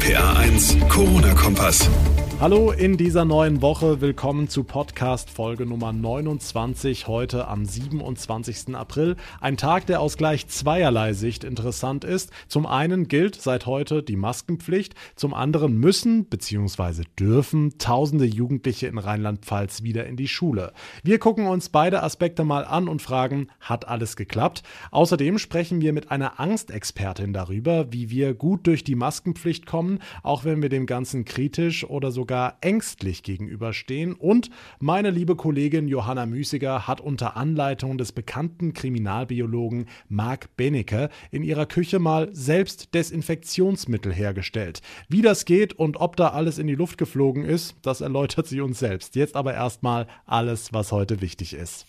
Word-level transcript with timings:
RPA 0.00 0.46
1, 0.46 0.88
Corona-Kompass. 0.88 2.19
Hallo 2.40 2.70
in 2.70 2.96
dieser 2.96 3.26
neuen 3.26 3.60
Woche. 3.60 4.00
Willkommen 4.00 4.48
zu 4.48 4.64
Podcast 4.64 5.28
Folge 5.28 5.66
Nummer 5.66 5.92
29, 5.92 7.06
heute 7.06 7.46
am 7.48 7.66
27. 7.66 8.74
April. 8.74 9.16
Ein 9.42 9.58
Tag, 9.58 9.84
der 9.84 10.00
aus 10.00 10.16
gleich 10.16 10.48
zweierlei 10.48 11.12
Sicht 11.12 11.44
interessant 11.44 12.02
ist. 12.02 12.30
Zum 12.48 12.64
einen 12.64 13.08
gilt 13.08 13.34
seit 13.34 13.66
heute 13.66 14.02
die 14.02 14.16
Maskenpflicht, 14.16 14.94
zum 15.16 15.34
anderen 15.34 15.76
müssen 15.76 16.24
bzw. 16.24 17.02
dürfen 17.18 17.76
tausende 17.76 18.24
Jugendliche 18.24 18.86
in 18.86 18.96
Rheinland-Pfalz 18.96 19.82
wieder 19.82 20.06
in 20.06 20.16
die 20.16 20.26
Schule. 20.26 20.72
Wir 21.02 21.18
gucken 21.18 21.46
uns 21.46 21.68
beide 21.68 22.02
Aspekte 22.02 22.44
mal 22.44 22.64
an 22.64 22.88
und 22.88 23.02
fragen, 23.02 23.48
hat 23.60 23.86
alles 23.86 24.16
geklappt? 24.16 24.62
Außerdem 24.92 25.36
sprechen 25.36 25.82
wir 25.82 25.92
mit 25.92 26.10
einer 26.10 26.40
Angstexpertin 26.40 27.34
darüber, 27.34 27.92
wie 27.92 28.08
wir 28.08 28.32
gut 28.32 28.66
durch 28.66 28.82
die 28.82 28.94
Maskenpflicht 28.94 29.66
kommen, 29.66 29.98
auch 30.22 30.46
wenn 30.46 30.62
wir 30.62 30.70
dem 30.70 30.86
Ganzen 30.86 31.26
kritisch 31.26 31.84
oder 31.84 32.10
sogar 32.10 32.29
sogar 32.30 32.58
ängstlich 32.60 33.24
gegenüberstehen. 33.24 34.14
Und 34.14 34.50
meine 34.78 35.10
liebe 35.10 35.34
Kollegin 35.34 35.88
Johanna 35.88 36.26
Müßiger 36.26 36.86
hat 36.86 37.00
unter 37.00 37.36
Anleitung 37.36 37.98
des 37.98 38.12
bekannten 38.12 38.72
Kriminalbiologen 38.72 39.86
Marc 40.08 40.56
Benecke 40.56 41.08
in 41.32 41.42
ihrer 41.42 41.66
Küche 41.66 41.98
mal 41.98 42.28
selbst 42.30 42.94
Desinfektionsmittel 42.94 44.12
hergestellt. 44.12 44.80
Wie 45.08 45.22
das 45.22 45.44
geht 45.44 45.72
und 45.72 45.96
ob 45.96 46.14
da 46.14 46.28
alles 46.28 46.58
in 46.58 46.68
die 46.68 46.76
Luft 46.76 46.98
geflogen 46.98 47.44
ist, 47.44 47.74
das 47.82 48.00
erläutert 48.00 48.46
sie 48.46 48.60
uns 48.60 48.78
selbst. 48.78 49.16
Jetzt 49.16 49.34
aber 49.34 49.54
erstmal 49.54 50.06
alles, 50.24 50.72
was 50.72 50.92
heute 50.92 51.20
wichtig 51.20 51.52
ist. 51.52 51.84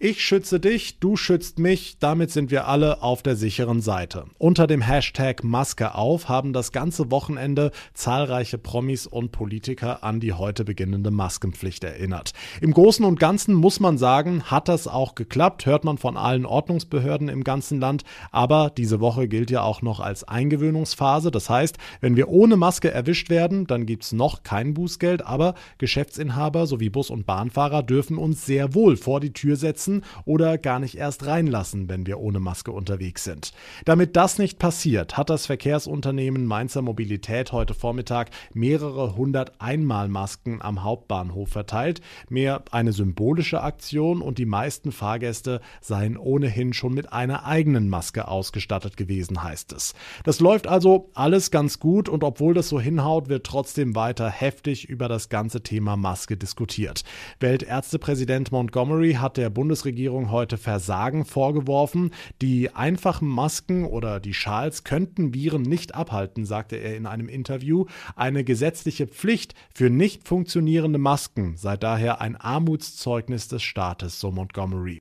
Ich 0.00 0.24
schütze 0.24 0.60
dich, 0.60 1.00
du 1.00 1.16
schützt 1.16 1.58
mich, 1.58 1.98
damit 1.98 2.30
sind 2.30 2.52
wir 2.52 2.68
alle 2.68 3.02
auf 3.02 3.24
der 3.24 3.34
sicheren 3.34 3.80
Seite. 3.80 4.26
Unter 4.38 4.68
dem 4.68 4.80
Hashtag 4.80 5.42
Maske 5.42 5.96
auf 5.96 6.28
haben 6.28 6.52
das 6.52 6.70
ganze 6.70 7.10
Wochenende 7.10 7.72
zahlreiche 7.94 8.58
Promis 8.58 9.08
und 9.08 9.32
Politiker 9.32 10.04
an 10.04 10.20
die 10.20 10.34
heute 10.34 10.64
beginnende 10.64 11.10
Maskenpflicht 11.10 11.82
erinnert. 11.82 12.30
Im 12.60 12.74
Großen 12.74 13.04
und 13.04 13.18
Ganzen 13.18 13.54
muss 13.54 13.80
man 13.80 13.98
sagen, 13.98 14.44
hat 14.44 14.68
das 14.68 14.86
auch 14.86 15.16
geklappt, 15.16 15.66
hört 15.66 15.82
man 15.82 15.98
von 15.98 16.16
allen 16.16 16.46
Ordnungsbehörden 16.46 17.28
im 17.28 17.42
ganzen 17.42 17.80
Land, 17.80 18.04
aber 18.30 18.70
diese 18.70 19.00
Woche 19.00 19.26
gilt 19.26 19.50
ja 19.50 19.62
auch 19.62 19.82
noch 19.82 19.98
als 19.98 20.22
Eingewöhnungsphase. 20.22 21.32
Das 21.32 21.50
heißt, 21.50 21.76
wenn 22.00 22.14
wir 22.14 22.28
ohne 22.28 22.54
Maske 22.56 22.92
erwischt 22.92 23.30
werden, 23.30 23.66
dann 23.66 23.84
gibt's 23.84 24.12
noch 24.12 24.44
kein 24.44 24.74
Bußgeld, 24.74 25.26
aber 25.26 25.56
Geschäftsinhaber 25.78 26.68
sowie 26.68 26.88
Bus- 26.88 27.10
und 27.10 27.26
Bahnfahrer 27.26 27.82
dürfen 27.82 28.16
uns 28.16 28.46
sehr 28.46 28.74
wohl 28.74 28.96
vor 28.96 29.18
die 29.18 29.32
Tür 29.32 29.56
setzen 29.56 29.87
lassen 29.88 30.02
oder 30.24 30.58
gar 30.58 30.78
nicht 30.78 30.96
erst 30.96 31.26
reinlassen, 31.26 31.88
wenn 31.88 32.06
wir 32.06 32.18
ohne 32.18 32.40
Maske 32.40 32.70
unterwegs 32.72 33.24
sind. 33.24 33.52
Damit 33.84 34.16
das 34.16 34.38
nicht 34.38 34.58
passiert, 34.58 35.16
hat 35.16 35.30
das 35.30 35.46
Verkehrsunternehmen 35.46 36.46
Mainzer 36.46 36.82
Mobilität 36.82 37.52
heute 37.52 37.74
Vormittag 37.74 38.30
mehrere 38.52 39.16
hundert 39.16 39.60
Einmalmasken 39.60 40.60
am 40.62 40.82
Hauptbahnhof 40.84 41.48
verteilt. 41.48 42.00
Mehr 42.28 42.62
eine 42.70 42.92
symbolische 42.92 43.62
Aktion 43.62 44.20
und 44.20 44.38
die 44.38 44.46
meisten 44.46 44.92
Fahrgäste 44.92 45.60
seien 45.80 46.16
ohnehin 46.16 46.72
schon 46.72 46.94
mit 46.94 47.12
einer 47.12 47.46
eigenen 47.46 47.88
Maske 47.88 48.28
ausgestattet 48.28 48.96
gewesen, 48.96 49.42
heißt 49.42 49.72
es. 49.72 49.94
Das 50.24 50.40
läuft 50.40 50.66
also 50.66 51.10
alles 51.14 51.50
ganz 51.50 51.78
gut 51.78 52.08
und 52.08 52.24
obwohl 52.24 52.54
das 52.54 52.68
so 52.68 52.80
hinhaut, 52.80 53.28
wird 53.28 53.46
trotzdem 53.46 53.94
weiter 53.94 54.28
heftig 54.28 54.88
über 54.88 55.08
das 55.08 55.28
ganze 55.28 55.62
Thema 55.62 55.96
Maske 55.96 56.36
diskutiert. 56.36 57.04
Weltärztepräsident 57.40 58.52
Montgomery 58.52 59.14
hat 59.14 59.36
der 59.36 59.50
Bundes 59.50 59.77
Bundesregierung 59.78 60.32
heute 60.32 60.58
Versagen 60.58 61.24
vorgeworfen. 61.24 62.10
Die 62.42 62.74
einfachen 62.74 63.28
Masken 63.28 63.84
oder 63.84 64.18
die 64.18 64.34
Schals 64.34 64.82
könnten 64.82 65.34
Viren 65.34 65.62
nicht 65.62 65.94
abhalten, 65.94 66.44
sagte 66.44 66.74
er 66.74 66.96
in 66.96 67.06
einem 67.06 67.28
Interview. 67.28 67.84
Eine 68.16 68.42
gesetzliche 68.42 69.06
Pflicht 69.06 69.54
für 69.72 69.88
nicht 69.88 70.26
funktionierende 70.26 70.98
Masken 70.98 71.56
sei 71.56 71.76
daher 71.76 72.20
ein 72.20 72.34
Armutszeugnis 72.34 73.46
des 73.46 73.62
Staates, 73.62 74.18
so 74.18 74.32
Montgomery. 74.32 74.98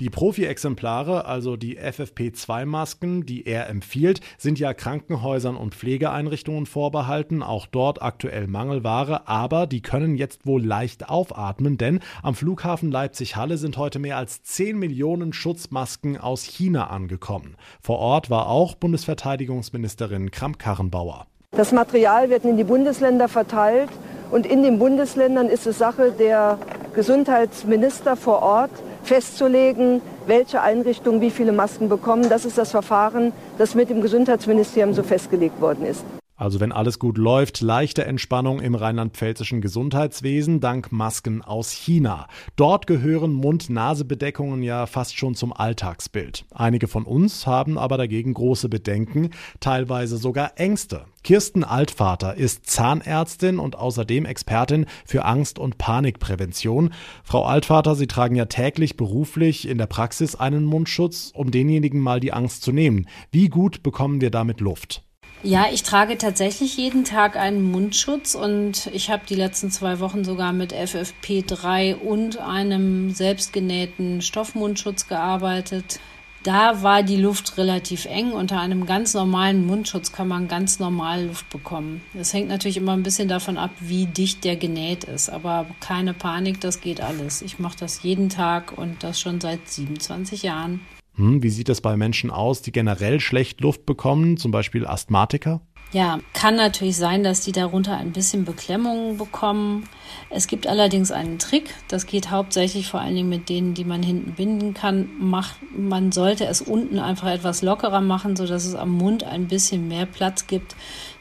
Die 0.00 0.08
Profi-Exemplare, 0.08 1.26
also 1.26 1.56
die 1.56 1.78
FFP2-Masken, 1.78 3.26
die 3.26 3.46
er 3.46 3.68
empfiehlt, 3.68 4.20
sind 4.38 4.58
ja 4.58 4.72
Krankenhäusern 4.72 5.56
und 5.56 5.74
Pflegeeinrichtungen 5.74 6.66
vorbehalten, 6.66 7.42
auch 7.42 7.66
dort 7.66 8.00
aktuell 8.00 8.46
Mangelware, 8.46 9.28
aber 9.28 9.66
die 9.66 9.82
können 9.82 10.16
jetzt 10.16 10.46
wohl 10.46 10.64
leicht 10.64 11.08
aufatmen, 11.08 11.76
denn 11.76 12.00
am 12.22 12.34
Flughafen 12.34 12.90
Leipzig-Halle 12.90 13.58
sind 13.58 13.76
heute 13.76 13.98
mehr 13.98 14.16
als 14.16 14.42
10 14.42 14.78
Millionen 14.78 15.32
Schutzmasken 15.32 16.16
aus 16.16 16.44
China 16.44 16.86
angekommen. 16.86 17.56
Vor 17.82 17.98
Ort 17.98 18.30
war 18.30 18.48
auch 18.48 18.74
Bundesverteidigungsministerin 18.74 20.30
Kramp-Karrenbauer. 20.30 21.26
Das 21.52 21.72
Material 21.72 22.30
wird 22.30 22.44
in 22.44 22.56
die 22.56 22.64
Bundesländer 22.64 23.28
verteilt 23.28 23.90
und 24.30 24.46
in 24.46 24.62
den 24.62 24.78
Bundesländern 24.78 25.48
ist 25.48 25.66
es 25.66 25.78
Sache 25.78 26.12
der 26.12 26.58
Gesundheitsminister 26.94 28.16
vor 28.16 28.42
Ort, 28.42 28.70
festzulegen, 29.02 30.00
welche 30.26 30.60
Einrichtungen 30.60 31.20
wie 31.20 31.30
viele 31.30 31.52
Masken 31.52 31.88
bekommen. 31.88 32.28
Das 32.28 32.44
ist 32.44 32.58
das 32.58 32.70
Verfahren, 32.70 33.32
das 33.58 33.74
mit 33.74 33.90
dem 33.90 34.00
Gesundheitsministerium 34.00 34.94
so 34.94 35.02
festgelegt 35.02 35.60
worden 35.60 35.86
ist. 35.86 36.04
Also 36.40 36.58
wenn 36.58 36.72
alles 36.72 36.98
gut 36.98 37.18
läuft, 37.18 37.60
leichte 37.60 38.06
Entspannung 38.06 38.60
im 38.60 38.74
rheinland-pfälzischen 38.74 39.60
Gesundheitswesen 39.60 40.58
dank 40.58 40.90
Masken 40.90 41.42
aus 41.42 41.70
China. 41.70 42.28
Dort 42.56 42.86
gehören 42.86 43.34
Mund-Nase-Bedeckungen 43.34 44.62
ja 44.62 44.86
fast 44.86 45.18
schon 45.18 45.34
zum 45.34 45.52
Alltagsbild. 45.52 46.46
Einige 46.50 46.88
von 46.88 47.04
uns 47.04 47.46
haben 47.46 47.76
aber 47.76 47.98
dagegen 47.98 48.32
große 48.32 48.70
Bedenken, 48.70 49.32
teilweise 49.60 50.16
sogar 50.16 50.52
Ängste. 50.56 51.04
Kirsten 51.24 51.62
Altvater 51.62 52.34
ist 52.38 52.70
Zahnärztin 52.70 53.58
und 53.58 53.76
außerdem 53.76 54.24
Expertin 54.24 54.86
für 55.04 55.26
Angst- 55.26 55.58
und 55.58 55.76
Panikprävention. 55.76 56.94
Frau 57.22 57.44
Altvater, 57.44 57.94
Sie 57.94 58.06
tragen 58.06 58.34
ja 58.34 58.46
täglich 58.46 58.96
beruflich 58.96 59.68
in 59.68 59.76
der 59.76 59.88
Praxis 59.88 60.36
einen 60.36 60.64
Mundschutz, 60.64 61.32
um 61.34 61.50
denjenigen 61.50 62.00
mal 62.00 62.18
die 62.18 62.32
Angst 62.32 62.62
zu 62.62 62.72
nehmen. 62.72 63.06
Wie 63.30 63.50
gut 63.50 63.82
bekommen 63.82 64.22
wir 64.22 64.30
damit 64.30 64.62
Luft? 64.62 65.04
Ja, 65.42 65.68
ich 65.72 65.82
trage 65.82 66.18
tatsächlich 66.18 66.76
jeden 66.76 67.04
Tag 67.04 67.36
einen 67.36 67.62
Mundschutz 67.62 68.34
und 68.34 68.90
ich 68.92 69.08
habe 69.10 69.22
die 69.26 69.34
letzten 69.34 69.70
zwei 69.70 69.98
Wochen 69.98 70.22
sogar 70.22 70.52
mit 70.52 70.74
FFP3 70.74 71.94
und 71.94 72.36
einem 72.38 73.12
selbstgenähten 73.14 74.20
Stoffmundschutz 74.20 75.08
gearbeitet. 75.08 75.98
Da 76.42 76.82
war 76.82 77.02
die 77.02 77.16
Luft 77.16 77.56
relativ 77.56 78.04
eng. 78.04 78.32
Unter 78.32 78.60
einem 78.60 78.84
ganz 78.84 79.14
normalen 79.14 79.66
Mundschutz 79.66 80.12
kann 80.12 80.28
man 80.28 80.46
ganz 80.46 80.78
normal 80.78 81.26
Luft 81.26 81.48
bekommen. 81.48 82.02
Es 82.12 82.34
hängt 82.34 82.48
natürlich 82.48 82.76
immer 82.76 82.92
ein 82.92 83.02
bisschen 83.02 83.28
davon 83.28 83.56
ab, 83.56 83.70
wie 83.80 84.06
dicht 84.06 84.44
der 84.44 84.56
genäht 84.56 85.04
ist. 85.04 85.30
Aber 85.30 85.66
keine 85.80 86.12
Panik, 86.12 86.60
das 86.60 86.82
geht 86.82 87.00
alles. 87.00 87.40
Ich 87.40 87.58
mache 87.58 87.78
das 87.78 88.02
jeden 88.02 88.28
Tag 88.28 88.76
und 88.76 89.02
das 89.02 89.18
schon 89.18 89.40
seit 89.40 89.68
27 89.68 90.42
Jahren. 90.42 90.80
Hm, 91.14 91.42
wie 91.42 91.50
sieht 91.50 91.68
das 91.68 91.80
bei 91.80 91.96
Menschen 91.96 92.30
aus, 92.30 92.62
die 92.62 92.72
generell 92.72 93.20
schlecht 93.20 93.60
Luft 93.60 93.86
bekommen, 93.86 94.36
zum 94.36 94.50
Beispiel 94.50 94.86
Asthmatiker? 94.86 95.60
Ja, 95.92 96.20
kann 96.34 96.54
natürlich 96.54 96.96
sein, 96.96 97.24
dass 97.24 97.40
die 97.40 97.50
darunter 97.50 97.96
ein 97.96 98.12
bisschen 98.12 98.44
Beklemmungen 98.44 99.18
bekommen. 99.18 99.88
Es 100.28 100.46
gibt 100.46 100.68
allerdings 100.68 101.10
einen 101.10 101.40
Trick, 101.40 101.74
das 101.88 102.06
geht 102.06 102.30
hauptsächlich 102.30 102.86
vor 102.86 103.00
allen 103.00 103.16
Dingen 103.16 103.28
mit 103.28 103.48
denen, 103.48 103.74
die 103.74 103.84
man 103.84 104.00
hinten 104.00 104.34
binden 104.34 104.72
kann. 104.72 105.08
Mach, 105.18 105.54
man 105.76 106.12
sollte 106.12 106.46
es 106.46 106.62
unten 106.62 107.00
einfach 107.00 107.26
etwas 107.26 107.62
lockerer 107.62 108.00
machen, 108.00 108.36
sodass 108.36 108.66
es 108.66 108.76
am 108.76 108.90
Mund 108.90 109.24
ein 109.24 109.48
bisschen 109.48 109.88
mehr 109.88 110.06
Platz 110.06 110.46
gibt. 110.46 110.76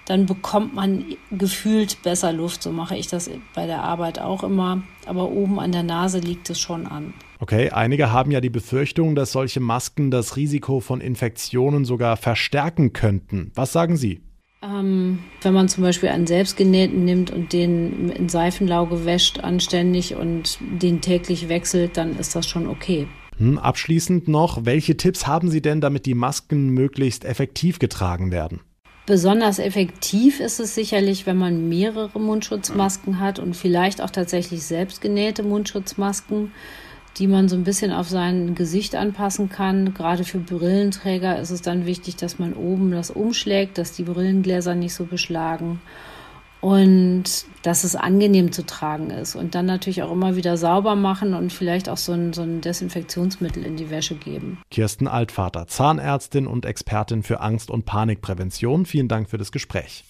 Dann 0.06 0.28
bekommt 0.28 0.76
man 0.76 1.06
gefühlt 1.32 2.04
besser 2.04 2.32
Luft. 2.32 2.62
So 2.62 2.72
mache 2.72 2.96
ich 2.96 3.08
das 3.08 3.28
bei 3.56 3.66
der 3.66 3.84
Arbeit 3.84 4.20
auch 4.20 4.44
immer. 4.44 4.84
Aber 5.08 5.32
oben 5.32 5.60
an 5.60 5.72
der 5.72 5.84
Nase 5.84 6.20
liegt 6.20 6.48
es 6.52 6.60
schon 6.60 6.86
an. 6.86 7.16
Okay, 7.42 7.70
einige 7.70 8.12
haben 8.12 8.32
ja 8.32 8.42
die 8.42 8.50
Befürchtung, 8.50 9.16
dass 9.16 9.32
solche 9.32 9.62
Masken 9.62 10.12
das 10.12 10.36
Risiko 10.36 10.82
von 10.82 11.00
Infektionen 11.00 11.86
sogar 11.86 12.18
verstärken 12.18 12.92
könnten. 12.92 13.52
Was 13.56 13.72
sagen 13.72 13.96
Sie? 13.96 14.20
Ähm, 14.62 15.20
wenn 15.42 15.54
man 15.54 15.70
zum 15.70 15.84
Beispiel 15.84 16.10
einen 16.10 16.28
selbstgenähten 16.28 17.06
nimmt 17.06 17.32
und 17.32 17.54
den 17.54 18.10
in 18.10 18.28
Seifenlauge 18.28 19.06
wäscht 19.06 19.40
anständig 19.40 20.16
und 20.16 20.60
den 20.60 21.00
täglich 21.00 21.48
wechselt, 21.48 21.96
dann 21.96 22.20
ist 22.20 22.36
das 22.36 22.46
schon 22.46 22.68
okay. 22.68 23.08
Hm, 23.38 23.58
abschließend 23.58 24.28
noch, 24.28 24.66
welche 24.66 24.98
Tipps 24.98 25.26
haben 25.26 25.50
Sie 25.50 25.62
denn, 25.62 25.80
damit 25.80 26.06
die 26.06 26.16
Masken 26.16 26.70
möglichst 26.70 27.24
effektiv 27.24 27.80
getragen 27.80 28.32
werden? 28.32 28.60
Besonders 29.06 29.60
effektiv 29.60 30.42
ist 30.42 30.60
es 30.60 30.76
sicherlich, 30.76 31.26
wenn 31.26 31.38
man 31.38 31.70
mehrere 31.70 32.20
Mundschutzmasken 32.20 33.20
hat 33.20 33.40
und 33.40 33.56
vielleicht 33.56 34.02
auch 34.02 34.10
tatsächlich 34.10 34.64
selbstgenähte 34.64 35.42
Mundschutzmasken 35.42 36.52
die 37.20 37.28
man 37.28 37.50
so 37.50 37.56
ein 37.56 37.66
bisschen 37.66 37.92
auf 37.92 38.08
sein 38.10 38.56
Gesicht 38.56 38.96
anpassen 38.96 39.50
kann. 39.50 39.94
Gerade 39.94 40.24
für 40.24 40.40
Brillenträger 40.40 41.38
ist 41.38 41.52
es 41.52 41.62
dann 41.62 41.86
wichtig, 41.86 42.16
dass 42.16 42.40
man 42.40 42.54
oben 42.54 42.92
das 42.92 43.12
umschlägt, 43.12 43.78
dass 43.78 43.92
die 43.92 44.04
Brillengläser 44.04 44.74
nicht 44.74 44.94
so 44.94 45.06
beschlagen. 45.06 45.82
und 46.62 47.24
dass 47.62 47.86
es 47.86 47.96
angenehm 47.96 48.52
zu 48.52 48.66
tragen 48.66 49.12
ist. 49.12 49.36
Und 49.36 49.56
dann 49.56 49.66
natürlich 49.66 50.04
auch 50.04 50.12
immer 50.12 50.36
wieder 50.36 50.58
sauber 50.58 50.96
machen 50.96 51.34
und 51.34 51.54
vielleicht 51.54 51.88
auch 51.88 51.96
so 51.98 52.12
ein, 52.12 52.34
so 52.34 52.42
ein 52.42 52.60
Desinfektionsmittel 52.60 53.64
in 53.64 53.78
die 53.78 53.90
Wäsche 53.90 54.16
geben. 54.16 54.60
Kirsten 54.70 55.08
Altvater, 55.08 55.68
Zahnärztin 55.68 56.48
und 56.48 56.66
Expertin 56.66 57.24
für 57.24 57.40
Angst- 57.40 57.72
und 57.72 57.86
Panikprävention. 57.86 58.86
Vielen 58.86 59.08
Dank 59.08 59.30
für 59.30 59.38
das 59.38 59.54
Gespräch. 59.54 60.04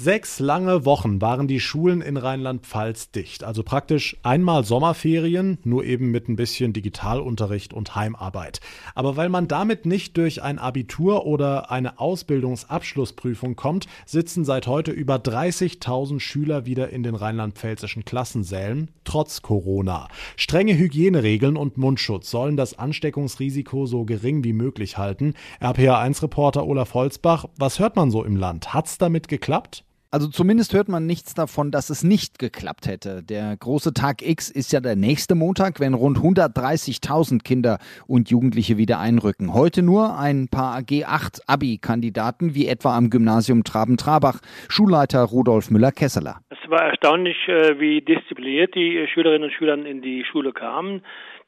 Sechs 0.00 0.38
lange 0.38 0.84
Wochen 0.84 1.20
waren 1.20 1.48
die 1.48 1.58
Schulen 1.58 2.02
in 2.02 2.16
Rheinland-Pfalz 2.16 3.10
dicht. 3.10 3.42
Also 3.42 3.64
praktisch 3.64 4.16
einmal 4.22 4.62
Sommerferien, 4.62 5.58
nur 5.64 5.82
eben 5.82 6.12
mit 6.12 6.28
ein 6.28 6.36
bisschen 6.36 6.72
Digitalunterricht 6.72 7.74
und 7.74 7.96
Heimarbeit. 7.96 8.60
Aber 8.94 9.16
weil 9.16 9.28
man 9.28 9.48
damit 9.48 9.86
nicht 9.86 10.16
durch 10.16 10.40
ein 10.40 10.60
Abitur 10.60 11.26
oder 11.26 11.72
eine 11.72 11.98
Ausbildungsabschlussprüfung 11.98 13.56
kommt, 13.56 13.88
sitzen 14.06 14.44
seit 14.44 14.68
heute 14.68 14.92
über 14.92 15.16
30.000 15.16 16.20
Schüler 16.20 16.64
wieder 16.64 16.90
in 16.90 17.02
den 17.02 17.16
rheinland-pfälzischen 17.16 18.04
Klassensälen, 18.04 18.92
trotz 19.02 19.42
Corona. 19.42 20.06
Strenge 20.36 20.78
Hygieneregeln 20.78 21.56
und 21.56 21.76
Mundschutz 21.76 22.30
sollen 22.30 22.56
das 22.56 22.78
Ansteckungsrisiko 22.78 23.86
so 23.86 24.04
gering 24.04 24.44
wie 24.44 24.52
möglich 24.52 24.96
halten. 24.96 25.34
RPA1-Reporter 25.60 26.64
Olaf 26.64 26.94
Holzbach, 26.94 27.46
was 27.56 27.80
hört 27.80 27.96
man 27.96 28.12
so 28.12 28.22
im 28.22 28.36
Land? 28.36 28.72
Hat's 28.72 28.96
damit 28.98 29.26
geklappt? 29.26 29.82
Also 30.10 30.28
zumindest 30.28 30.72
hört 30.72 30.88
man 30.88 31.04
nichts 31.04 31.34
davon, 31.34 31.70
dass 31.70 31.90
es 31.90 32.02
nicht 32.02 32.38
geklappt 32.38 32.86
hätte. 32.86 33.22
Der 33.22 33.54
große 33.54 33.92
Tag 33.92 34.22
X 34.22 34.48
ist 34.48 34.72
ja 34.72 34.80
der 34.80 34.96
nächste 34.96 35.34
Montag, 35.34 35.80
wenn 35.80 35.92
rund 35.92 36.16
130.000 36.16 37.44
Kinder 37.44 37.78
und 38.06 38.30
Jugendliche 38.30 38.78
wieder 38.78 39.00
einrücken. 39.00 39.52
Heute 39.52 39.82
nur 39.82 40.18
ein 40.18 40.48
paar 40.48 40.78
G8-Abi-Kandidaten, 40.78 42.54
wie 42.54 42.68
etwa 42.68 42.96
am 42.96 43.10
Gymnasium 43.10 43.64
Traben-Trabach. 43.64 44.40
Schulleiter 44.70 45.24
Rudolf 45.24 45.70
Müller-Kesseler. 45.70 46.40
Es 46.48 46.70
war 46.70 46.84
erstaunlich, 46.84 47.36
äh, 47.46 47.78
wie 47.78 48.00
diszipliniert 48.00 48.74
die 48.74 49.06
Schülerinnen 49.12 49.44
und 49.44 49.52
Schüler 49.52 49.74
in 49.74 50.00
die 50.00 50.24
Schule 50.24 50.54
kamen. 50.54 51.02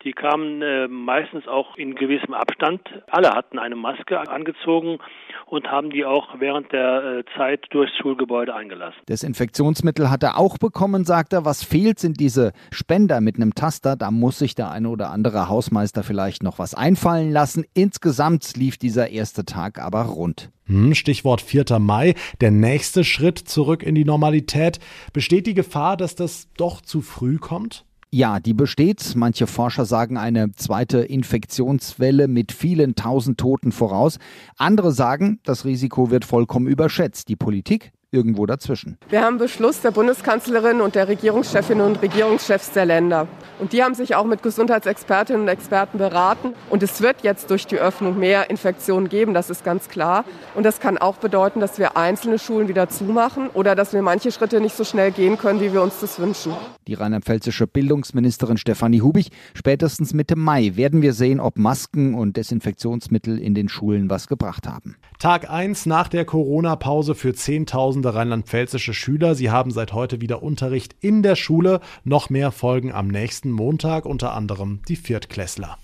Die 0.05 0.13
kamen 0.13 0.63
äh, 0.63 0.89
meistens 0.89 1.47
auch 1.47 1.77
in 1.77 1.95
gewissem 1.95 2.33
Abstand. 2.33 2.81
Alle 3.09 3.31
hatten 3.31 3.59
eine 3.59 3.77
Maske 3.77 4.19
angezogen 4.19 4.99
und 5.47 5.71
haben 5.71 5.91
die 5.91 6.07
auch 6.07 6.41
während 6.41 6.73
der 6.73 7.19
äh, 7.19 7.25
Zeit 7.37 7.67
durchs 7.71 7.95
Schulgebäude 7.99 8.55
eingelassen. 8.55 8.99
Desinfektionsmittel 9.09 10.09
hat 10.11 10.23
er 10.23 10.39
auch 10.39 10.57
bekommen, 10.57 11.05
sagt 11.05 11.35
er. 11.35 11.45
Was 11.45 11.63
fehlt, 11.63 11.99
sind 11.99 12.19
diese 12.19 12.53
Spender 12.73 13.21
mit 13.21 13.37
einem 13.37 13.55
Taster. 13.55 13.95
Da 13.95 14.11
muss 14.11 14.39
sich 14.39 14.55
der 14.55 14.71
eine 14.71 14.89
oder 14.89 15.11
andere 15.11 15.49
Hausmeister 15.51 16.03
vielleicht 16.03 16.43
noch 16.43 16.59
was 16.59 16.75
einfallen 16.75 17.31
lassen. 17.31 17.67
Insgesamt 17.75 18.57
lief 18.57 18.79
dieser 18.79 19.11
erste 19.11 19.45
Tag 19.45 19.79
aber 19.79 20.03
rund. 20.05 20.51
Hm, 20.65 20.95
Stichwort 20.95 21.43
4. 21.43 21.79
Mai, 21.79 22.15
der 22.41 22.53
nächste 22.53 23.05
Schritt 23.05 23.39
zurück 23.39 23.83
in 23.83 23.95
die 23.95 24.05
Normalität. 24.05 24.79
Besteht 25.13 25.47
die 25.47 25.55
Gefahr, 25.55 25.97
dass 25.99 26.15
das 26.15 26.49
doch 26.57 26.81
zu 26.81 27.03
früh 27.03 27.37
kommt? 27.37 27.85
Ja, 28.13 28.41
die 28.41 28.55
besteht. 28.55 29.15
Manche 29.15 29.47
Forscher 29.47 29.85
sagen 29.85 30.17
eine 30.17 30.51
zweite 30.51 30.99
Infektionswelle 30.99 32.27
mit 32.27 32.51
vielen 32.51 32.97
tausend 32.97 33.39
Toten 33.39 33.71
voraus. 33.71 34.19
Andere 34.57 34.91
sagen, 34.91 35.39
das 35.45 35.65
Risiko 35.65 36.11
wird 36.11 36.25
vollkommen 36.25 36.67
überschätzt. 36.67 37.29
Die 37.29 37.37
Politik 37.37 37.93
irgendwo 38.13 38.47
dazwischen. 38.47 38.99
Wir 39.09 39.23
haben 39.23 39.39
Beschluss 39.39 39.81
der 39.81 39.93
Bundeskanzlerin 39.93 40.81
und 40.81 40.95
der 40.95 41.09
Regierungschefinnen 41.09 41.87
und 41.87 42.03
Regierungschefs 42.03 42.73
der 42.73 42.87
Länder. 42.87 43.29
Und 43.61 43.73
die 43.73 43.83
haben 43.83 43.95
sich 43.95 44.15
auch 44.15 44.25
mit 44.25 44.43
Gesundheitsexpertinnen 44.43 45.43
und 45.43 45.49
Experten 45.49 45.99
beraten. 45.99 46.55
Und 46.71 46.83
es 46.83 47.01
wird 47.03 47.23
jetzt 47.23 47.51
durch 47.51 47.67
die 47.67 47.79
Öffnung 47.79 48.19
mehr 48.19 48.51
Infektionen 48.51 49.09
geben, 49.09 49.35
das 49.35 49.51
ist 49.51 49.65
ganz 49.65 49.89
klar. 49.89 50.25
Und 50.55 50.65
das 50.65 50.81
kann 50.81 50.99
auch 50.99 51.17
bedeuten, 51.17 51.61
dass 51.61 51.79
wir 51.79 51.97
einzelne 51.97 52.39
Schulen 52.39 52.69
wieder 52.69 52.89
zumachen 52.89 53.49
oder 53.49 53.75
dass 53.75 53.93
wir 53.93 54.03
manche 54.03 54.33
Schritte 54.33 54.61
nicht 54.61 54.77
so 54.77 54.85
schnell 54.85 55.13
gehen 55.13 55.39
können, 55.39 55.61
wie 55.61 55.73
wir 55.73 55.83
uns 55.83 56.01
das 56.01 56.19
wünschen. 56.19 56.53
Die 56.89 56.95
rheinland-pfälzische 56.95 57.67
Bildungsministerin 57.67 58.57
Stefanie 58.57 59.03
Hubig, 59.03 59.31
spätestens 59.55 60.15
Mitte 60.15 60.37
Mai 60.37 60.73
werden 60.75 61.03
wir 61.03 61.13
sehen, 61.13 61.39
ob 61.39 61.59
Masken 61.59 62.15
und 62.15 62.37
Desinfektionsmittel 62.37 63.39
in 63.39 63.55
den 63.55 63.69
Schulen 63.69 64.11
was 64.11 64.27
gebracht 64.27 64.67
haben. 64.67 64.97
Tag 65.19 65.51
1 65.51 65.87
nach 65.87 66.09
der 66.09 66.25
Corona-Pause 66.25 67.15
für 67.15 67.31
10.000 67.31 68.00
tausende 68.01 68.15
rheinland-pfälzische 68.15 68.95
Schüler. 68.95 69.35
Sie 69.35 69.51
haben 69.51 69.71
seit 69.71 69.93
heute 69.93 70.21
wieder 70.21 70.43
Unterricht 70.43 70.97
in 71.01 71.23
der 71.23 71.37
Schule. 71.37 71.81
Noch 72.05 72.31
mehr 72.31 72.51
folgen 72.51 72.93
am 72.93 73.09
nächsten 73.09 73.51
Montag, 73.51 74.07
unter 74.07 74.33
anderem 74.35 74.81
die 74.89 74.97
Viertklässler. 74.97 75.77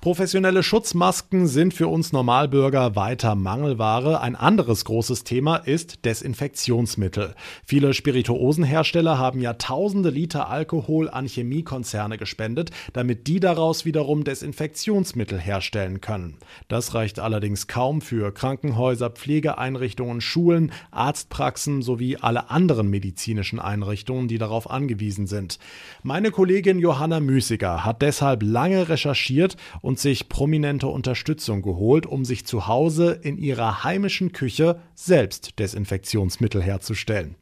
Professionelle 0.00 0.62
Schutzmasken 0.62 1.46
sind 1.46 1.74
für 1.74 1.86
uns 1.86 2.10
Normalbürger 2.10 2.96
weiter 2.96 3.34
Mangelware. 3.34 4.22
Ein 4.22 4.34
anderes 4.34 4.86
großes 4.86 5.24
Thema 5.24 5.56
ist 5.56 6.06
Desinfektionsmittel. 6.06 7.34
Viele 7.66 7.92
Spirituosenhersteller 7.92 9.18
haben 9.18 9.42
ja 9.42 9.52
tausende 9.52 10.08
Liter 10.08 10.48
Alkohol 10.48 11.10
an 11.10 11.26
Chemiekonzerne 11.26 12.16
gespendet, 12.16 12.70
damit 12.94 13.26
die 13.26 13.40
daraus 13.40 13.84
wiederum 13.84 14.24
Desinfektionsmittel 14.24 15.38
herstellen 15.38 16.00
können. 16.00 16.38
Das 16.68 16.94
reicht 16.94 17.18
allerdings 17.18 17.66
kaum 17.66 18.00
für 18.00 18.32
Krankenhäuser, 18.32 19.10
Pflegeeinrichtungen, 19.10 20.22
Schulen, 20.22 20.72
Arztpraxen 20.92 21.82
sowie 21.82 22.16
alle 22.16 22.48
anderen 22.48 22.88
medizinischen 22.88 23.58
Einrichtungen, 23.58 24.28
die 24.28 24.38
darauf 24.38 24.70
angewiesen 24.70 25.26
sind. 25.26 25.58
Meine 26.02 26.30
Kollegin 26.30 26.78
Johanna 26.78 27.20
Müßiger 27.20 27.84
hat 27.84 28.00
deshalb 28.00 28.42
lange 28.42 28.88
recherchiert 28.88 29.58
und 29.90 29.98
sich 29.98 30.28
prominente 30.28 30.86
Unterstützung 30.86 31.62
geholt, 31.62 32.06
um 32.06 32.24
sich 32.24 32.46
zu 32.46 32.68
Hause 32.68 33.10
in 33.10 33.36
ihrer 33.38 33.82
heimischen 33.82 34.30
Küche 34.30 34.80
selbst 34.94 35.58
Desinfektionsmittel 35.58 36.62
herzustellen. 36.62 37.34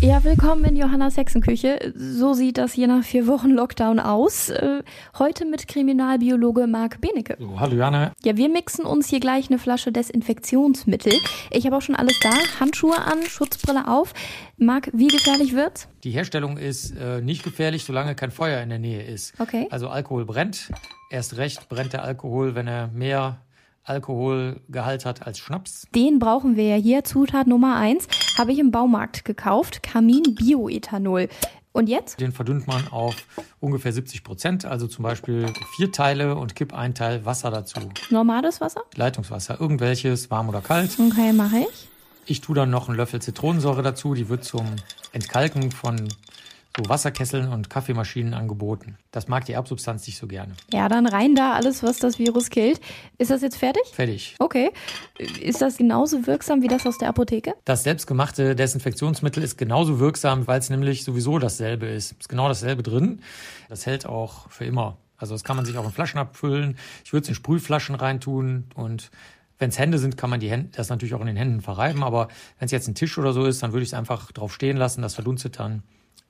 Ja, 0.00 0.22
willkommen 0.22 0.64
in 0.64 0.76
Johannas 0.76 1.16
Hexenküche. 1.16 1.92
So 1.96 2.34
sieht 2.34 2.58
das 2.58 2.76
je 2.76 2.86
nach 2.86 3.02
vier 3.02 3.26
Wochen 3.26 3.50
Lockdown 3.50 3.98
aus. 3.98 4.50
Äh, 4.50 4.82
heute 5.18 5.44
mit 5.44 5.66
Kriminalbiologe 5.66 6.66
Marc 6.66 7.00
Benecke. 7.00 7.36
So, 7.38 7.58
hallo 7.58 7.76
Johanna. 7.76 8.12
Ja, 8.22 8.36
wir 8.36 8.48
mixen 8.48 8.84
uns 8.84 9.08
hier 9.08 9.18
gleich 9.18 9.48
eine 9.50 9.58
Flasche 9.58 9.90
Desinfektionsmittel. 9.90 11.12
Ich 11.50 11.66
habe 11.66 11.76
auch 11.76 11.82
schon 11.82 11.96
alles 11.96 12.20
da. 12.20 12.30
Handschuhe 12.60 12.98
an, 12.98 13.22
Schutzbrille 13.26 13.88
auf. 13.88 14.12
Marc, 14.58 14.90
wie 14.92 15.08
gefährlich 15.08 15.54
wird's? 15.54 15.88
Die 16.04 16.10
Herstellung 16.10 16.56
ist 16.56 16.96
äh, 16.96 17.20
nicht 17.20 17.42
gefährlich, 17.42 17.84
solange 17.84 18.14
kein 18.14 18.30
Feuer 18.30 18.62
in 18.62 18.68
der 18.68 18.78
Nähe 18.78 19.02
ist. 19.02 19.34
Okay. 19.40 19.66
Also 19.70 19.88
Alkohol 19.88 20.24
brennt. 20.24 20.70
Erst 21.10 21.36
recht 21.36 21.68
brennt 21.68 21.92
der 21.94 22.04
Alkohol, 22.04 22.54
wenn 22.54 22.68
er 22.68 22.88
mehr 22.88 23.38
Alkoholgehalt 23.82 25.04
hat 25.04 25.26
als 25.26 25.38
Schnaps. 25.38 25.86
Den 25.94 26.18
brauchen 26.18 26.56
wir 26.56 26.68
ja 26.68 26.76
hier. 26.76 27.04
Zutat 27.04 27.46
Nummer 27.46 27.76
eins 27.76 28.08
habe 28.38 28.52
ich 28.52 28.58
im 28.58 28.70
Baumarkt 28.70 29.24
gekauft. 29.24 29.82
Kamin 29.82 30.34
Bioethanol. 30.34 31.28
Und 31.72 31.90
jetzt? 31.90 32.20
Den 32.20 32.32
verdünnt 32.32 32.66
man 32.66 32.88
auf 32.88 33.16
ungefähr 33.60 33.92
70 33.92 34.24
Prozent, 34.24 34.64
also 34.64 34.86
zum 34.86 35.02
Beispiel 35.02 35.52
vier 35.76 35.92
Teile 35.92 36.34
und 36.36 36.56
kipp 36.56 36.72
ein 36.72 36.94
Teil 36.94 37.26
Wasser 37.26 37.50
dazu. 37.50 37.80
Normales 38.08 38.62
Wasser? 38.62 38.80
Leitungswasser, 38.94 39.60
irgendwelches, 39.60 40.30
warm 40.30 40.48
oder 40.48 40.62
kalt. 40.62 40.96
Okay, 40.98 41.34
mache 41.34 41.58
ich. 41.58 41.88
Ich 42.24 42.40
tue 42.40 42.54
dann 42.54 42.70
noch 42.70 42.88
einen 42.88 42.96
Löffel 42.96 43.20
Zitronensäure 43.20 43.82
dazu, 43.82 44.14
die 44.14 44.30
wird 44.30 44.42
zum 44.42 44.64
Entkalken 45.12 45.70
von 45.70 46.08
so 46.76 46.88
Wasserkesseln 46.88 47.48
und 47.48 47.70
Kaffeemaschinen 47.70 48.34
angeboten. 48.34 48.98
Das 49.10 49.28
mag 49.28 49.44
die 49.46 49.52
Erbsubstanz 49.52 50.06
nicht 50.06 50.18
so 50.18 50.26
gerne. 50.26 50.54
Ja, 50.72 50.88
dann 50.88 51.06
rein 51.06 51.34
da 51.34 51.54
alles, 51.54 51.82
was 51.82 51.98
das 51.98 52.18
Virus 52.18 52.50
killt. 52.50 52.80
Ist 53.18 53.30
das 53.30 53.42
jetzt 53.42 53.56
fertig? 53.56 53.82
Fertig. 53.92 54.36
Okay. 54.38 54.70
Ist 55.18 55.62
das 55.62 55.78
genauso 55.78 56.26
wirksam 56.26 56.62
wie 56.62 56.68
das 56.68 56.86
aus 56.86 56.98
der 56.98 57.08
Apotheke? 57.08 57.54
Das 57.64 57.82
selbstgemachte 57.82 58.54
Desinfektionsmittel 58.54 59.42
ist 59.42 59.56
genauso 59.56 59.98
wirksam, 60.00 60.46
weil 60.46 60.58
es 60.58 60.70
nämlich 60.70 61.04
sowieso 61.04 61.38
dasselbe 61.38 61.86
ist. 61.86 62.12
Ist 62.12 62.28
genau 62.28 62.48
dasselbe 62.48 62.82
drin. 62.82 63.20
Das 63.68 63.86
hält 63.86 64.06
auch 64.06 64.50
für 64.50 64.64
immer. 64.64 64.98
Also 65.16 65.34
das 65.34 65.44
kann 65.44 65.56
man 65.56 65.64
sich 65.64 65.78
auch 65.78 65.84
in 65.84 65.92
Flaschen 65.92 66.18
abfüllen. 66.18 66.76
Ich 67.04 67.12
würde 67.12 67.22
es 67.22 67.28
in 67.30 67.34
Sprühflaschen 67.34 67.94
reintun 67.94 68.64
und 68.74 69.10
wenn 69.58 69.70
es 69.70 69.78
Hände 69.78 69.98
sind, 69.98 70.18
kann 70.18 70.28
man 70.28 70.40
die 70.40 70.50
Hände, 70.50 70.68
das 70.76 70.90
natürlich 70.90 71.14
auch 71.14 71.22
in 71.22 71.26
den 71.28 71.36
Händen 71.36 71.62
verreiben. 71.62 72.04
Aber 72.04 72.28
wenn 72.58 72.66
es 72.66 72.72
jetzt 72.72 72.88
ein 72.88 72.94
Tisch 72.94 73.16
oder 73.16 73.32
so 73.32 73.46
ist, 73.46 73.62
dann 73.62 73.72
würde 73.72 73.84
ich 73.84 73.88
es 73.88 73.94
einfach 73.94 74.30
drauf 74.32 74.52
stehen 74.52 74.76
lassen. 74.76 75.00
Das 75.00 75.14
verdunstet 75.14 75.58
dann 75.58 75.82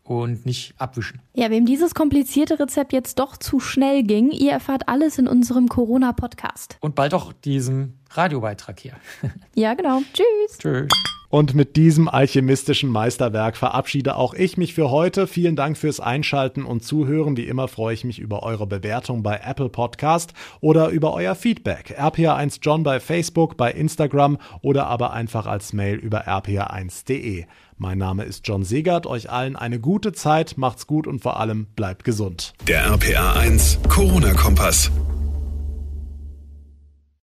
und 0.08 0.46
nicht 0.46 0.74
abwischen. 0.78 1.20
Ja, 1.34 1.50
wem 1.50 1.66
dieses 1.66 1.94
komplizierte 1.94 2.58
Rezept 2.58 2.92
jetzt 2.92 3.18
doch 3.18 3.36
zu 3.36 3.60
schnell 3.60 4.02
ging, 4.02 4.30
ihr 4.30 4.52
erfahrt 4.52 4.88
alles 4.88 5.18
in 5.18 5.26
unserem 5.26 5.68
Corona-Podcast. 5.68 6.78
Und 6.80 6.94
bald 6.94 7.14
auch 7.14 7.32
diesem 7.32 7.94
Radiobeitrag 8.10 8.80
hier. 8.80 8.94
ja, 9.54 9.74
genau. 9.74 10.00
Tschüss. 10.12 10.58
Tschüss. 10.58 10.88
Und 11.28 11.54
mit 11.54 11.76
diesem 11.76 12.08
alchemistischen 12.08 12.90
Meisterwerk 12.90 13.56
verabschiede 13.56 14.16
auch 14.16 14.34
ich 14.34 14.56
mich 14.56 14.74
für 14.74 14.90
heute. 14.90 15.26
Vielen 15.26 15.56
Dank 15.56 15.76
fürs 15.76 16.00
Einschalten 16.00 16.64
und 16.64 16.84
Zuhören. 16.84 17.36
Wie 17.36 17.46
immer 17.46 17.68
freue 17.68 17.94
ich 17.94 18.04
mich 18.04 18.18
über 18.18 18.42
eure 18.42 18.66
Bewertung 18.66 19.22
bei 19.22 19.40
Apple 19.44 19.68
Podcast 19.68 20.32
oder 20.60 20.88
über 20.88 21.14
euer 21.14 21.34
Feedback. 21.34 21.98
RPA1 21.98 22.58
John 22.62 22.82
bei 22.82 23.00
Facebook, 23.00 23.56
bei 23.56 23.72
Instagram 23.72 24.38
oder 24.62 24.86
aber 24.86 25.12
einfach 25.12 25.46
als 25.46 25.72
Mail 25.72 25.96
über 25.96 26.28
rpa1.de. 26.28 27.46
Mein 27.78 27.98
Name 27.98 28.24
ist 28.24 28.46
John 28.46 28.64
Segert. 28.64 29.06
Euch 29.06 29.30
allen 29.30 29.56
eine 29.56 29.80
gute 29.80 30.12
Zeit, 30.12 30.54
macht's 30.56 30.86
gut 30.86 31.06
und 31.06 31.20
vor 31.20 31.38
allem 31.40 31.66
bleibt 31.76 32.04
gesund. 32.04 32.54
Der 32.66 32.86
RPA1 32.86 33.86
Corona-Kompass. 33.88 34.90